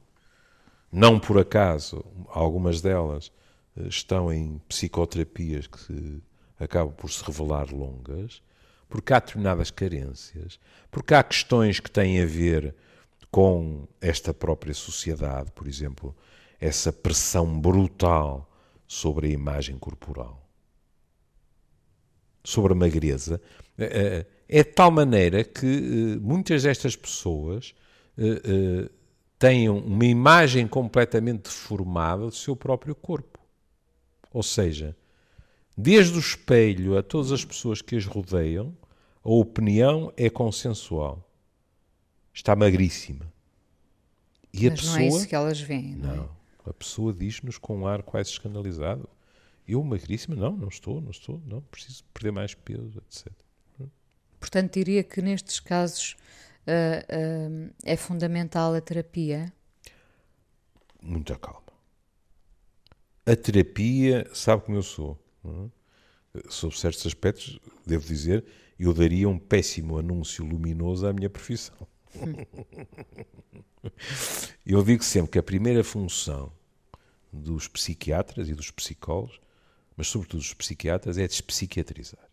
[0.92, 3.32] não por acaso, algumas delas
[3.76, 6.22] eh, estão em psicoterapias que se,
[6.58, 8.40] acabam por se revelar longas,
[8.88, 12.76] porque há determinadas carências, porque há questões que têm a ver
[13.28, 16.14] com esta própria sociedade, por exemplo,
[16.60, 18.48] essa pressão brutal
[18.86, 20.47] sobre a imagem corporal,
[22.48, 23.42] sobre a magreza,
[23.76, 27.74] é, é de tal maneira que eh, muitas destas pessoas
[28.16, 28.88] eh,
[29.38, 33.38] têm uma imagem completamente deformada do seu próprio corpo.
[34.32, 34.96] Ou seja,
[35.76, 38.74] desde o espelho a todas as pessoas que as rodeiam,
[39.22, 41.22] a opinião é consensual.
[42.32, 43.30] Está magríssima.
[44.54, 46.16] E Mas a pessoa, não é isso que elas veem, não, é?
[46.16, 46.30] não
[46.64, 49.06] A pessoa diz-nos com um ar quase escandalizado.
[49.68, 50.34] Eu, magríssima?
[50.34, 53.30] Não, não estou, não estou, não, preciso perder mais peso, etc.
[54.40, 56.16] Portanto, diria que nestes casos
[56.66, 59.52] uh, uh, é fundamental a terapia?
[61.02, 61.62] Muita calma.
[63.26, 65.18] A terapia, sabe como eu sou.
[65.44, 66.40] É?
[66.48, 68.44] Sobre certos aspectos, devo dizer,
[68.78, 71.76] eu daria um péssimo anúncio luminoso à minha profissão.
[74.64, 76.52] Eu digo sempre que a primeira função
[77.32, 79.40] dos psiquiatras e dos psicólogos,
[79.98, 82.30] mas sobretudo dos psiquiatras, é despsiquiatrizar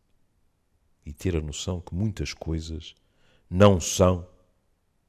[1.03, 2.93] e ter a noção que muitas coisas
[3.49, 4.27] não são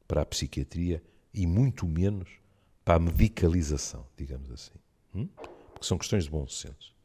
[0.08, 1.02] para a psiquiatria
[1.34, 2.30] e muito menos
[2.82, 4.78] para a medicalização, digamos assim.
[5.14, 5.28] Hum?
[5.36, 6.96] Porque são questões de bom senso.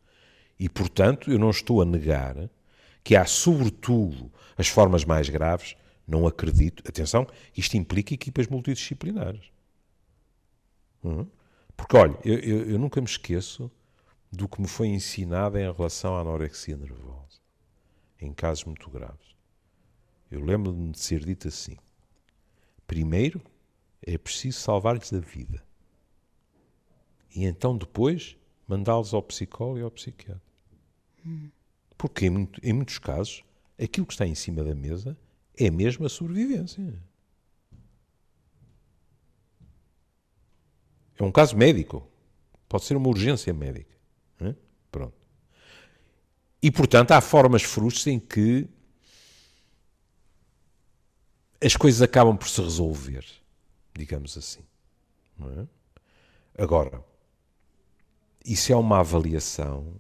[0.58, 2.50] E, portanto, eu não estou a negar
[3.04, 5.76] que há, sobretudo, as formas mais graves
[6.08, 6.82] não acredito.
[6.88, 9.52] Atenção, isto implica equipas multidisciplinares.
[11.04, 11.28] Uhum.
[11.76, 13.70] Porque, olha, eu, eu, eu, nunca me esqueço
[14.32, 17.40] do que me foi ensinado em relação à anorexia nervosa,
[18.20, 19.36] em casos muito graves.
[20.30, 21.78] Eu lembro-me de ser dito assim:
[22.88, 23.42] primeiro
[24.02, 25.64] é preciso salvar-lhes a vida,
[27.36, 30.42] e então depois mandá-los ao psicólogo e ao psiquiatra.
[31.98, 33.44] Porque em, em muitos casos,
[33.82, 35.18] aquilo que está em cima da mesa
[35.58, 36.82] é mesmo a sobrevivência.
[41.20, 42.08] É um caso médico.
[42.68, 44.01] Pode ser uma urgência médica.
[46.62, 48.68] E, portanto, há formas frustras em que
[51.64, 53.26] as coisas acabam por se resolver,
[53.94, 54.62] digamos assim.
[55.58, 56.62] É?
[56.62, 57.04] Agora,
[58.46, 59.96] isso é uma avaliação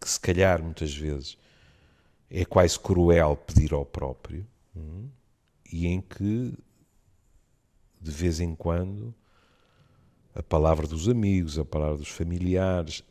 [0.00, 1.36] que, se calhar, muitas vezes
[2.30, 5.08] é quase cruel pedir ao próprio hum,
[5.70, 6.54] e em que
[8.00, 9.14] de vez em quando
[10.34, 13.02] a palavra dos amigos, a palavra dos familiares,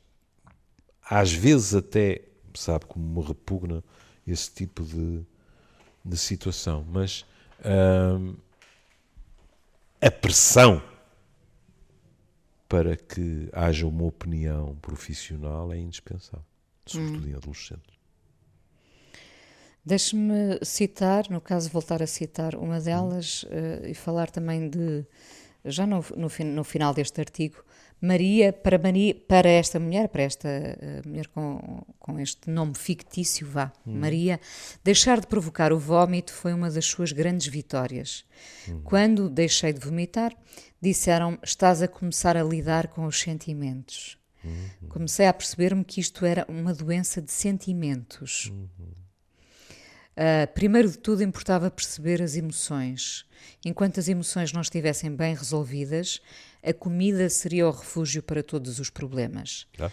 [1.09, 2.21] às vezes até,
[2.53, 3.83] sabe como me repugna
[4.27, 5.23] esse tipo de,
[6.03, 7.25] de situação, mas
[7.63, 8.35] hum,
[10.01, 10.81] a pressão
[12.67, 16.45] para que haja uma opinião profissional é indispensável,
[16.85, 17.29] sobretudo hum.
[17.29, 17.95] em adolescentes.
[19.85, 25.05] Deixe-me citar, no caso voltar a citar uma delas uh, e falar também de,
[25.63, 27.63] já no, no, no, final deste artigo,
[28.01, 33.47] Maria, para, Maria, para esta mulher, para esta uh, mulher com, com este nome fictício,
[33.47, 33.99] vá, hum.
[33.99, 34.39] Maria,
[34.84, 38.25] deixar de provocar o vômito foi uma das suas grandes vitórias.
[38.69, 38.81] Hum.
[38.84, 40.36] Quando deixei de vomitar,
[40.81, 44.17] disseram estás a começar a lidar com os sentimentos.
[44.43, 44.88] Hum.
[44.89, 48.51] Comecei a perceber-me que isto era uma doença de sentimentos.
[50.15, 53.25] Uh, primeiro de tudo, importava perceber as emoções.
[53.65, 56.21] Enquanto as emoções não estivessem bem resolvidas,
[56.65, 59.67] a comida seria o refúgio para todos os problemas.
[59.78, 59.91] Já.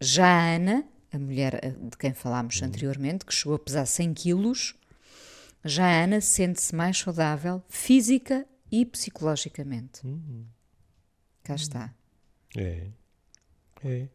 [0.00, 2.68] Já a Ana, a mulher ah, de quem falámos uhum.
[2.68, 4.74] anteriormente, que chegou a pesar 100 quilos,
[5.64, 10.06] já a Ana sente-se mais saudável física e psicologicamente.
[10.06, 10.46] Uhum.
[11.42, 11.94] Cá está.
[12.56, 12.88] É.
[13.84, 14.08] É.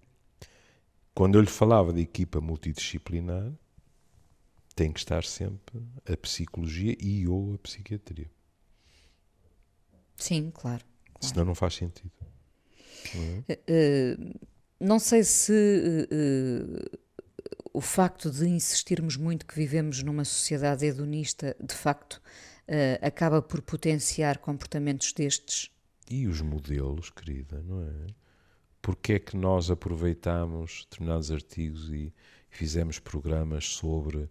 [1.14, 3.52] Quando eu lhe falava de equipa multidisciplinar,
[4.76, 8.30] tem que estar sempre a psicologia e ou a psiquiatria.
[10.16, 10.86] Sim, claro.
[11.20, 12.12] Senão não faz sentido.
[13.14, 13.54] Não, é?
[13.54, 14.40] uh,
[14.80, 17.00] não sei se uh,
[17.74, 22.22] o facto de insistirmos muito que vivemos numa sociedade hedonista, de facto,
[23.02, 25.72] acaba por potenciar comportamentos destes.
[26.08, 28.08] E os modelos, querida, não é?
[28.80, 32.14] Porque é que nós aproveitamos determinados artigos e
[32.50, 34.30] fizemos programas sobre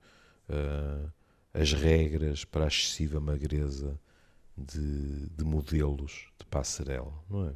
[1.53, 3.98] as regras para a excessiva magreza
[4.59, 7.53] de, de modelos de passarela, não é?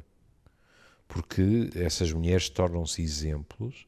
[1.07, 3.87] Porque essas mulheres tornam-se exemplos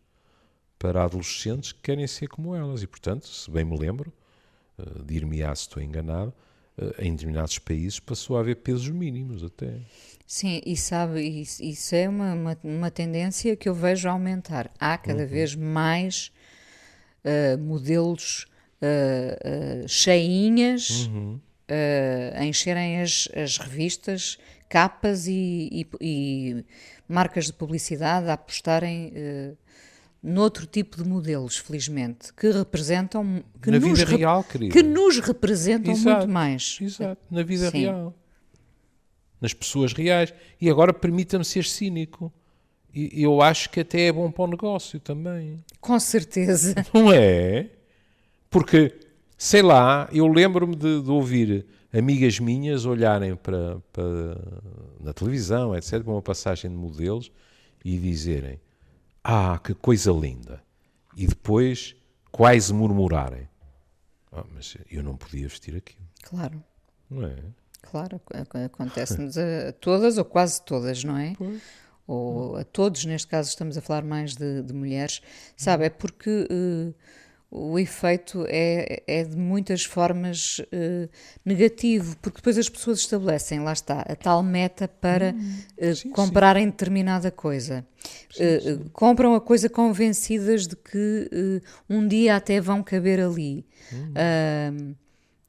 [0.77, 4.13] para adolescentes que querem ser como elas e, portanto, se bem me lembro,
[4.77, 6.33] uh, dir-me-á se estou enganado,
[6.77, 9.79] uh, em determinados países passou a haver pesos mínimos até.
[10.27, 14.71] Sim, e sabe, isso, isso é uma, uma, uma, tendência que eu vejo aumentar.
[14.79, 15.29] Há cada uhum.
[15.29, 16.31] vez mais
[17.23, 18.47] uh, modelos
[18.81, 21.39] uh, uh, cheinhas uhum.
[22.37, 24.37] A encherem as, as revistas,
[24.69, 26.65] capas e, e, e,
[27.07, 29.13] marcas de publicidade a apostarem
[30.21, 34.73] noutro tipo de modelos, felizmente, que representam que na nos vida real, querida.
[34.73, 36.79] que nos representam exato, muito mais.
[36.81, 37.79] Exato, na vida Sim.
[37.81, 38.15] real
[39.45, 40.33] nas pessoas reais.
[40.59, 42.31] E agora permita-me ser cínico.
[42.93, 45.63] E eu acho que até é bom para o negócio também.
[45.81, 46.73] Com certeza.
[46.93, 47.69] Não é?
[48.49, 48.93] Porque,
[49.37, 54.37] sei lá, eu lembro-me de, de, ouvir amigas minhas olharem para, para
[54.99, 57.31] na televisão, etc., para uma passagem de modelos
[57.83, 58.59] e dizerem:
[59.23, 60.61] Ah, que coisa linda!
[61.15, 61.95] E depois
[62.31, 63.47] quase murmurarem:
[64.31, 66.05] ah, Mas eu não podia vestir aquilo.
[66.23, 66.63] Claro.
[67.09, 67.35] Não é?
[67.81, 68.19] Claro,
[68.65, 71.33] acontece-nos a todas ou quase todas, não é?
[71.37, 71.61] Pois.
[72.07, 75.21] Ou a todos, neste caso estamos a falar mais de, de mulheres,
[75.57, 75.85] sabe?
[75.85, 76.93] É porque uh,
[77.49, 81.09] o efeito é, é de muitas formas uh,
[81.43, 86.09] negativo, porque depois as pessoas estabelecem, lá está, a tal meta para hum, uh, sim,
[86.09, 86.71] comprarem sim.
[86.71, 87.85] determinada coisa.
[88.29, 93.65] Sim, compram a coisa convencidas de que um dia até vão caber ali.
[93.91, 94.95] Hum.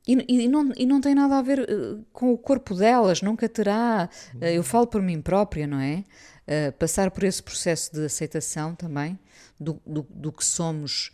[0.06, 3.48] E, e, não, e não tem nada a ver uh, com o corpo delas, nunca
[3.48, 4.08] terá.
[4.36, 6.04] Uh, eu falo por mim própria, não é?
[6.46, 9.18] Uh, passar por esse processo de aceitação também
[9.58, 11.10] do, do, do que somos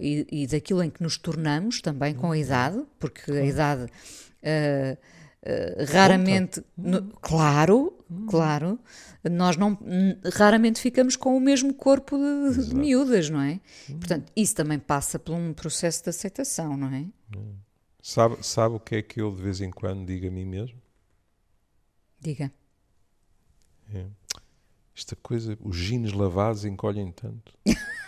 [0.00, 3.86] e, e, daquilo em que nos tornamos também com a idade, porque a idade.
[5.92, 7.92] raramente, no, claro,
[8.28, 8.78] claro,
[9.30, 9.78] nós não
[10.34, 13.60] raramente ficamos com o mesmo corpo de, de miúdas, não é?
[13.86, 17.06] Portanto, isso também passa por um processo de aceitação, não é?
[18.02, 20.80] Sabe, sabe o que é que eu de vez em quando digo a mim mesmo?
[22.18, 22.50] Diga.
[23.92, 24.06] É.
[24.96, 27.52] Esta coisa, os jeans lavados encolhem tanto.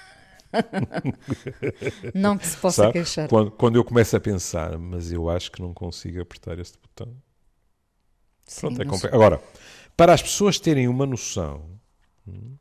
[2.14, 2.92] não que se possa Sabe?
[2.94, 3.28] queixar.
[3.28, 7.16] Quando, quando, eu começo a pensar, mas eu acho que não consigo apertar este botão.
[8.44, 9.06] Sim, Pronto, é compl...
[9.06, 9.42] Agora,
[9.96, 11.64] para as pessoas terem uma noção,
[12.26, 12.56] hum,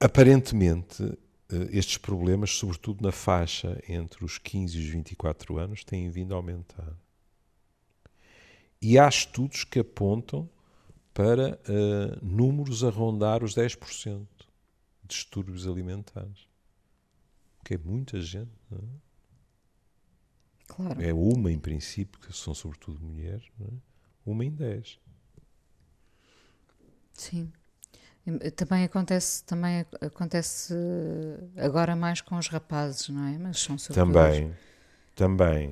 [0.00, 1.02] aparentemente
[1.50, 6.34] eh, estes problemas, sobretudo na faixa entre os 15 e os 24 anos, têm vindo
[6.34, 6.96] a aumentar.
[8.80, 10.48] E há estudos que apontam
[11.14, 14.33] para uh, números a rondar os 10% de
[15.06, 16.48] distúrbios alimentares.
[17.60, 18.52] O que é muita gente.
[18.70, 18.82] Não é?
[20.66, 21.02] Claro.
[21.02, 23.72] É uma, em princípio, que são sobretudo mulheres, é?
[24.24, 24.98] uma em 10.
[27.12, 27.52] Sim.
[28.56, 30.74] Também acontece, também acontece
[31.58, 33.38] agora mais com os rapazes, não é?
[33.38, 34.56] Mas são Também,
[35.14, 35.68] também.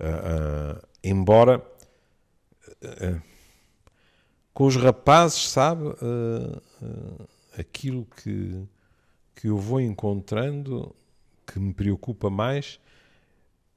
[0.00, 3.22] Uh, uh, embora uh,
[4.54, 5.84] com os rapazes, sabe,
[7.58, 8.66] aquilo que,
[9.34, 10.94] que eu vou encontrando
[11.46, 12.80] que me preocupa mais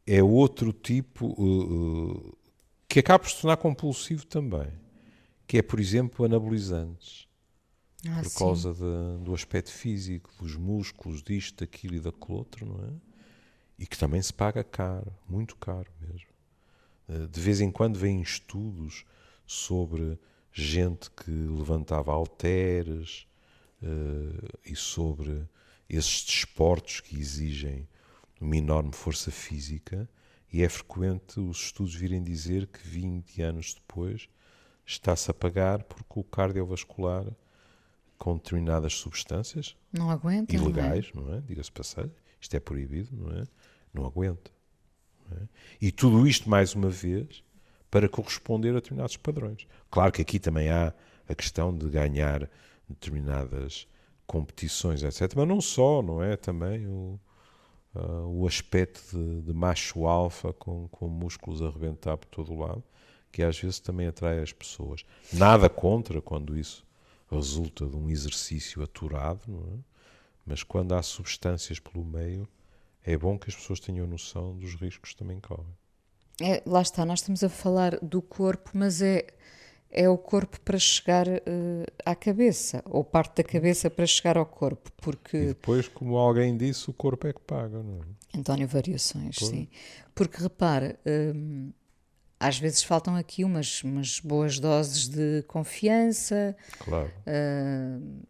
[0.06, 2.38] é outro tipo
[2.88, 4.72] que acaba por se tornar compulsivo também,
[5.48, 7.28] que é, por exemplo, anabolizantes
[8.08, 8.40] ah, por sim.
[8.40, 12.92] causa de, do aspecto físico, dos músculos, disto, daquilo e daquele outro, não é?
[13.78, 16.30] E que também se paga caro, muito caro mesmo.
[17.10, 19.06] Eh, de vez em quando vêm estudos
[19.46, 20.18] sobre
[20.52, 23.35] gente que levantava halteres uh,
[24.64, 25.48] e sobre
[25.90, 27.88] esses desportos que exigem
[28.40, 30.10] uma enorme força física,
[30.52, 34.30] e é frequente os estudos virem dizer que 20 anos depois
[34.86, 37.26] está-se a pagar porque o cardiovascular
[38.18, 41.38] com determinadas substâncias não aguenta, ilegais, não é?
[41.38, 41.42] É?
[41.42, 43.44] Diga-se passagem, isto é proibido, não é?
[43.94, 44.52] Não aguenta.
[45.30, 45.48] Não é?
[45.82, 47.44] E tudo isto, mais uma vez,
[47.92, 49.68] para corresponder a determinados padrões.
[49.90, 50.94] Claro que aqui também há
[51.28, 52.50] a questão de ganhar
[52.90, 53.88] determinadas
[54.28, 55.34] competições, etc.
[55.36, 56.36] Mas não só, não é?
[56.36, 57.20] Também o,
[57.96, 62.60] uh, o aspecto de, de macho alfa com, com músculos a rebentar por todo o
[62.60, 62.84] lado,
[63.32, 65.04] que às vezes também atrai as pessoas.
[65.32, 66.86] Nada contra quando isso
[67.30, 69.80] resulta de um exercício aturado, é?
[70.46, 72.48] mas quando há substâncias pelo meio,
[73.04, 75.76] é bom que as pessoas tenham noção dos riscos que também correm.
[76.42, 79.26] É, lá está, nós estamos a falar do corpo, mas é,
[79.96, 84.46] é o corpo para chegar uh, à cabeça, ou parte da cabeça para chegar ao
[84.46, 85.38] corpo, porque...
[85.38, 88.38] E depois, como alguém disse, o corpo é que paga, não é?
[88.38, 89.46] António, variações, Por...
[89.46, 89.70] sim.
[90.14, 91.00] Porque, repara,
[91.34, 91.72] hum,
[92.38, 96.56] às vezes faltam aqui umas, umas boas doses de confiança.
[96.80, 97.12] Claro.
[97.26, 98.26] Uh,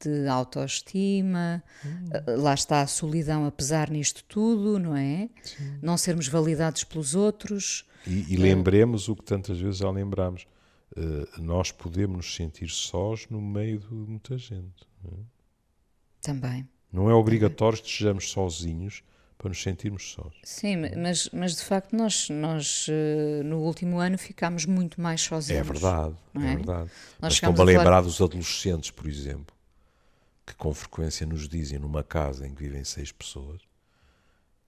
[0.00, 2.40] de autoestima, hum.
[2.40, 5.28] lá está a solidão a pesar nisto tudo, não é?
[5.42, 5.78] Sim.
[5.82, 7.84] Não sermos validados pelos outros.
[8.06, 10.57] E, e lembremos o que tantas vezes já lembramos, uh,
[11.38, 14.86] nós podemos nos sentir sós no meio de muita gente.
[15.02, 15.22] Não é?
[16.20, 16.68] Também.
[16.92, 19.02] Não é obrigatório que estejamos sozinhos
[19.36, 20.34] para nos sentirmos sós.
[20.42, 25.60] Sim, mas, mas de facto nós, nós eh, no último ano ficámos muito mais sozinhos.
[25.60, 26.38] É verdade, é?
[26.38, 26.56] é?
[26.56, 26.90] verdade.
[27.20, 29.54] Nós estou-me a lembrar dos adolescentes, por exemplo,
[30.44, 33.60] que com frequência nos dizem numa casa em que vivem seis pessoas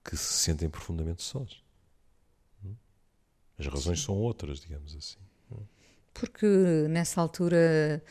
[0.05, 1.63] que se sentem profundamente sós.
[3.59, 4.07] As razões Sim.
[4.07, 5.19] são outras, digamos assim.
[6.13, 6.47] Porque
[6.89, 8.03] nessa altura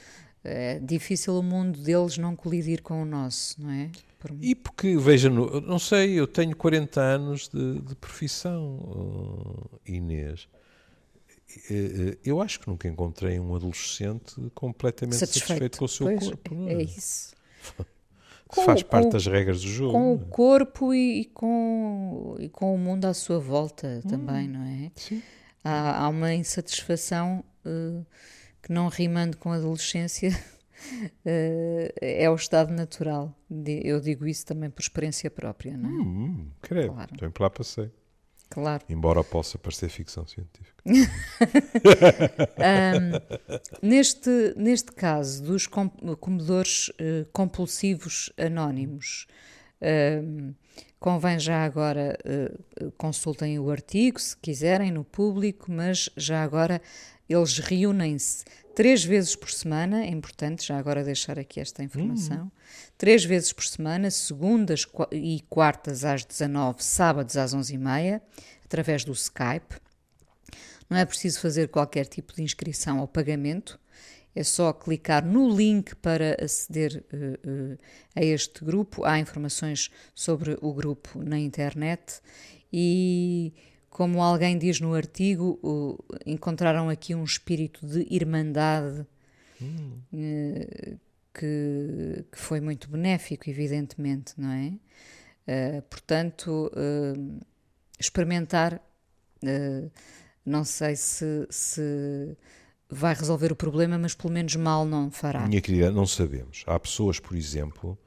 [0.43, 3.91] é difícil o mundo deles não colidir com o nosso, não é?
[4.17, 4.35] Por...
[4.41, 10.47] E porque, veja, não sei, eu tenho 40 anos de, de profissão, uh, Inês.
[12.23, 16.69] Eu acho que nunca encontrei um adolescente completamente satisfeito, satisfeito com o seu pois, corpo.
[16.69, 16.73] É?
[16.73, 17.33] é isso.
[18.47, 19.93] Com, faz parte com, das regras do jogo.
[19.93, 20.25] Com o é?
[20.31, 24.91] corpo e, e, com, e com o mundo à sua volta hum, também, não é?
[24.95, 25.21] Sim.
[25.63, 28.05] Há, há uma insatisfação uh,
[28.61, 33.33] que não rimando com a adolescência uh, é o estado natural.
[33.65, 35.93] Eu digo isso também por experiência própria, não é?
[35.93, 37.15] Hum, hum credo, claro.
[37.15, 37.91] também por lá passei.
[38.49, 38.83] Claro.
[38.89, 40.83] Embora possa parecer ficção científica.
[42.63, 45.87] um, neste, neste caso dos com,
[46.19, 49.27] comedores uh, compulsivos anónimos,
[50.23, 50.55] um,
[50.99, 56.81] convém já agora uh, consultem o artigo, se quiserem, no público, mas já agora
[57.29, 62.43] eles reúnem-se três vezes por semana, é importante já agora deixar aqui esta informação.
[62.43, 62.51] Uhum.
[62.97, 68.21] Três vezes por semana, segundas e quartas às 19, sábados às 11h30,
[68.65, 69.75] através do Skype.
[70.89, 73.79] Não é preciso fazer qualquer tipo de inscrição ou pagamento,
[74.35, 77.77] é só clicar no link para aceder uh, uh,
[78.15, 79.03] a este grupo.
[79.03, 82.21] Há informações sobre o grupo na internet
[82.71, 83.53] e
[83.99, 89.05] como alguém diz no artigo, o, encontraram aqui um espírito de irmandade
[89.61, 89.99] hum.
[90.13, 90.99] uh,
[91.33, 94.67] que, que, foi muito benéfico, evidentemente, não é?
[95.77, 97.45] Uh, portanto, uh,
[97.99, 98.81] experimentar,
[100.45, 102.37] não sei se, se
[102.89, 105.45] vai resolver o problema, mas pelo menos mal não fará.
[105.45, 106.63] Minha querida, não sabemos.
[106.65, 107.97] Há pessoas, por exemplo,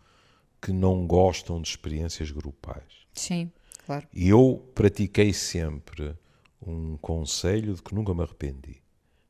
[0.58, 3.06] que não gostam de experiências grupais.
[3.12, 3.52] Sim.
[3.86, 4.06] Claro.
[4.12, 6.16] E eu pratiquei sempre
[6.64, 8.82] um conselho de que nunca me arrependi,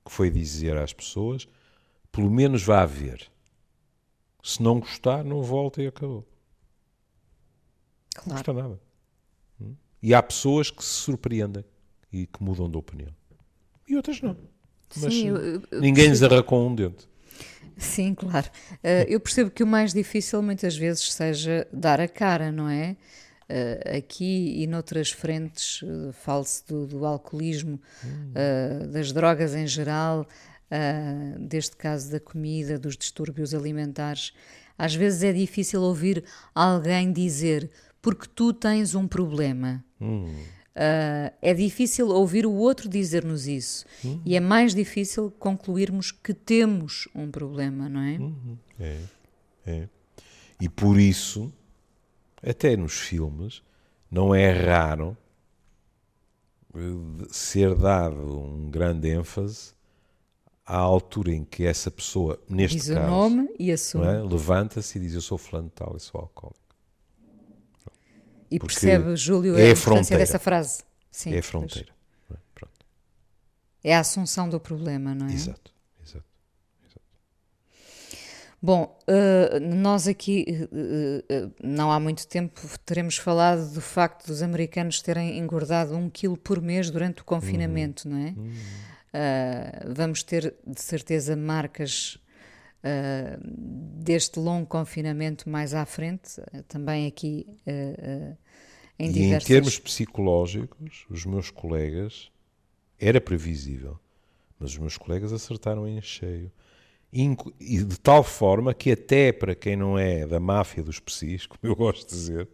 [0.05, 1.49] que foi dizer às pessoas,
[2.11, 3.31] pelo menos vá ver.
[4.43, 6.27] Se não gostar, não volta e acabou.
[8.15, 8.29] Claro.
[8.29, 8.81] Não custa nada.
[9.61, 9.75] Hum?
[10.03, 11.65] E há pessoas que se surpreendem
[12.13, 13.15] e que mudam de opinião.
[13.89, 14.37] E outras não.
[15.01, 17.09] Mas Sim, eu, eu, ninguém lhes arrancou um dente.
[17.79, 18.49] Sim, claro.
[18.75, 22.97] Uh, eu percebo que o mais difícil muitas vezes seja dar a cara, não é?
[23.53, 30.23] Uh, aqui e noutras frentes, uh, falo-se do, do, alcoolismo, uh, das drogas em geral,
[30.23, 34.33] uh, deste caso da comida, dos distúrbios alimentares.
[34.79, 36.25] Às vezes é difícil ouvir
[36.55, 39.85] alguém dizer porque tu tens um problema.
[40.01, 40.35] Hum.
[40.75, 43.85] é difícil ouvir o outro dizer-nos isso.
[44.03, 44.21] Hum.
[44.25, 48.19] E é mais difícil concluirmos que temos um problema, não é?
[48.19, 48.57] Hum.
[48.81, 48.99] É,
[49.67, 49.89] é.
[50.59, 51.53] E por isso
[52.43, 53.63] até nos filmes,
[54.11, 55.17] não é raro
[56.75, 59.73] eh, ser dado um grande ênfase
[60.67, 64.07] à altura em que essa pessoa, neste diz caso, o nome e assume.
[64.07, 64.23] É?
[64.23, 66.61] levanta-se e diz: Eu sou fulano de tal e sou alcoólico.
[68.51, 70.83] E Porque percebe, Júlio, é a importância dessa frase.
[71.11, 71.93] Sim, é a fronteira.
[73.85, 73.91] É?
[73.91, 75.33] é a assunção do problema, não é?
[75.33, 75.72] Exato.
[78.65, 84.41] Bom, uh, nós aqui, uh, uh, não há muito tempo, teremos falado do facto dos
[84.41, 88.15] americanos terem engordado um quilo por mês durante o confinamento, uhum.
[88.15, 88.31] não é?
[88.31, 89.93] Uhum.
[89.93, 92.19] vamos ter, de certeza, marcas
[93.99, 97.47] deste longo confinamento mais à frente, também aqui
[98.99, 99.45] em e diversas...
[99.45, 102.31] em termos psicológicos, os meus colegas,
[102.99, 103.99] era previsível,
[104.59, 106.51] mas os meus colegas acertaram em cheio
[107.13, 111.61] e de tal forma que até para quem não é da máfia dos psis, como
[111.63, 112.49] eu gosto de dizer,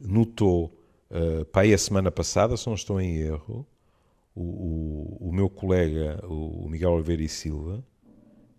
[0.00, 0.72] notou,
[1.10, 3.66] uh, para aí a semana passada, se não estou em erro,
[4.34, 7.84] o, o, o meu colega, o Miguel Oliveira e Silva,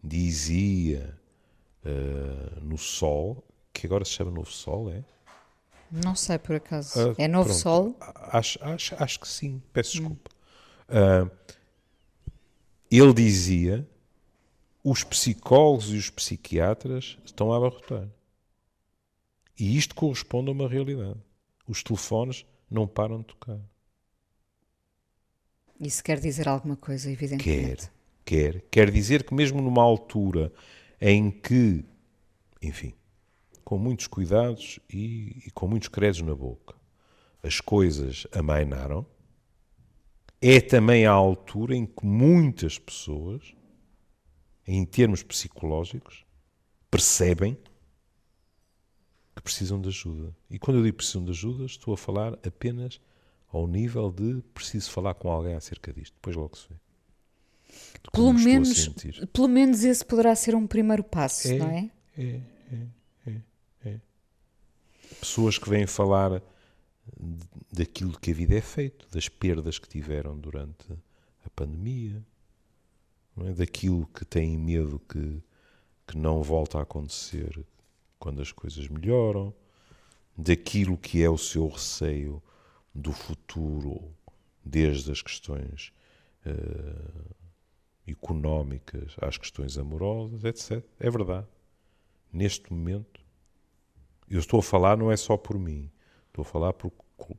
[0.03, 1.17] dizia
[1.83, 5.03] uh, no Sol, que agora se chama Novo Sol, é?
[5.91, 6.99] Não sei por acaso.
[6.99, 7.97] Uh, é Novo pronto, Sol?
[7.99, 10.01] Acho, acho, acho que sim, peço hum.
[10.01, 10.31] desculpa.
[10.89, 11.29] Hum.
[12.91, 13.87] Ele dizia
[14.87, 18.07] os psicólogos e os psiquiatras estão a abarrotar.
[19.59, 21.19] E isto corresponde a uma realidade.
[21.67, 23.59] Os telefones não param de tocar.
[25.79, 27.89] Isso quer dizer alguma coisa, evidentemente.
[28.23, 28.61] Quer, quer.
[28.69, 30.53] Quer dizer que mesmo numa altura
[31.01, 31.83] em que,
[32.61, 32.93] enfim,
[33.63, 36.75] com muitos cuidados e, e com muitos credos na boca,
[37.41, 39.03] as coisas amainaram,
[40.39, 43.54] é também a altura em que muitas pessoas,
[44.67, 46.25] em termos psicológicos,
[46.89, 47.57] percebem
[49.35, 50.35] que precisam de ajuda.
[50.49, 52.99] E quando eu digo precisam de ajuda, estou a falar apenas
[53.51, 56.13] ao nível de preciso falar com alguém acerca disto.
[56.15, 56.75] Depois logo se vê.
[58.11, 58.89] Pelo menos,
[59.33, 61.91] pelo menos esse poderá ser um primeiro passo, é, não é?
[62.17, 62.23] É,
[62.71, 62.87] é,
[63.27, 63.41] é,
[63.85, 63.99] é.
[65.19, 66.41] Pessoas que vêm falar
[67.71, 70.91] daquilo que a vida é feito, das perdas que tiveram durante
[71.43, 72.23] a pandemia,
[73.37, 73.53] é?
[73.53, 75.41] daquilo que têm medo que,
[76.07, 77.65] que não volta a acontecer
[78.17, 79.53] quando as coisas melhoram,
[80.37, 82.41] daquilo que é o seu receio
[82.93, 84.13] do futuro,
[84.63, 85.91] desde as questões
[86.45, 87.35] uh,
[88.07, 90.83] económicas às questões amorosas, etc.
[90.99, 91.47] É verdade.
[92.31, 93.21] Neste momento,
[94.29, 95.89] eu estou a falar não é só por mim,
[96.27, 96.91] estou a falar por,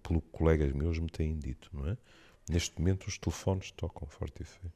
[0.02, 1.96] pelo que colegas meus me têm dito, não é?
[2.48, 4.72] Neste momento os telefones tocam forte e feio.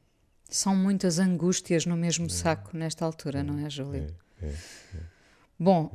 [0.51, 2.29] São muitas angústias no mesmo é.
[2.29, 4.13] saco nesta altura, é, não é, Júlio?
[4.41, 4.99] É, é, é.
[5.57, 5.91] Bom,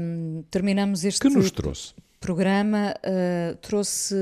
[0.00, 1.20] hum, terminamos este.
[1.20, 1.94] Que nos trouxe?
[2.20, 4.14] programa uh, trouxe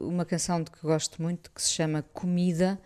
[0.00, 2.78] uma canção de que gosto muito que se chama Comida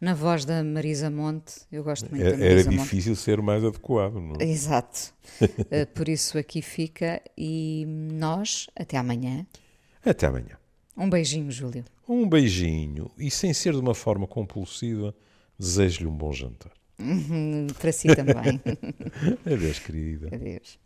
[0.00, 1.54] na voz da Marisa Monte.
[1.70, 3.22] Eu gosto muito era, da Marisa Era difícil Monte.
[3.22, 4.44] ser mais adequado, não é?
[4.44, 5.14] Exato.
[5.40, 9.46] uh, por isso aqui fica e nós até amanhã.
[10.04, 10.58] Até amanhã.
[10.96, 11.84] Um beijinho, Júlio.
[12.08, 15.14] Um beijinho e sem ser de uma forma compulsiva,
[15.58, 16.72] desejo-lhe um bom jantar.
[17.78, 18.60] Para si também.
[19.44, 20.28] Adeus, querida.
[20.34, 20.78] Adeus.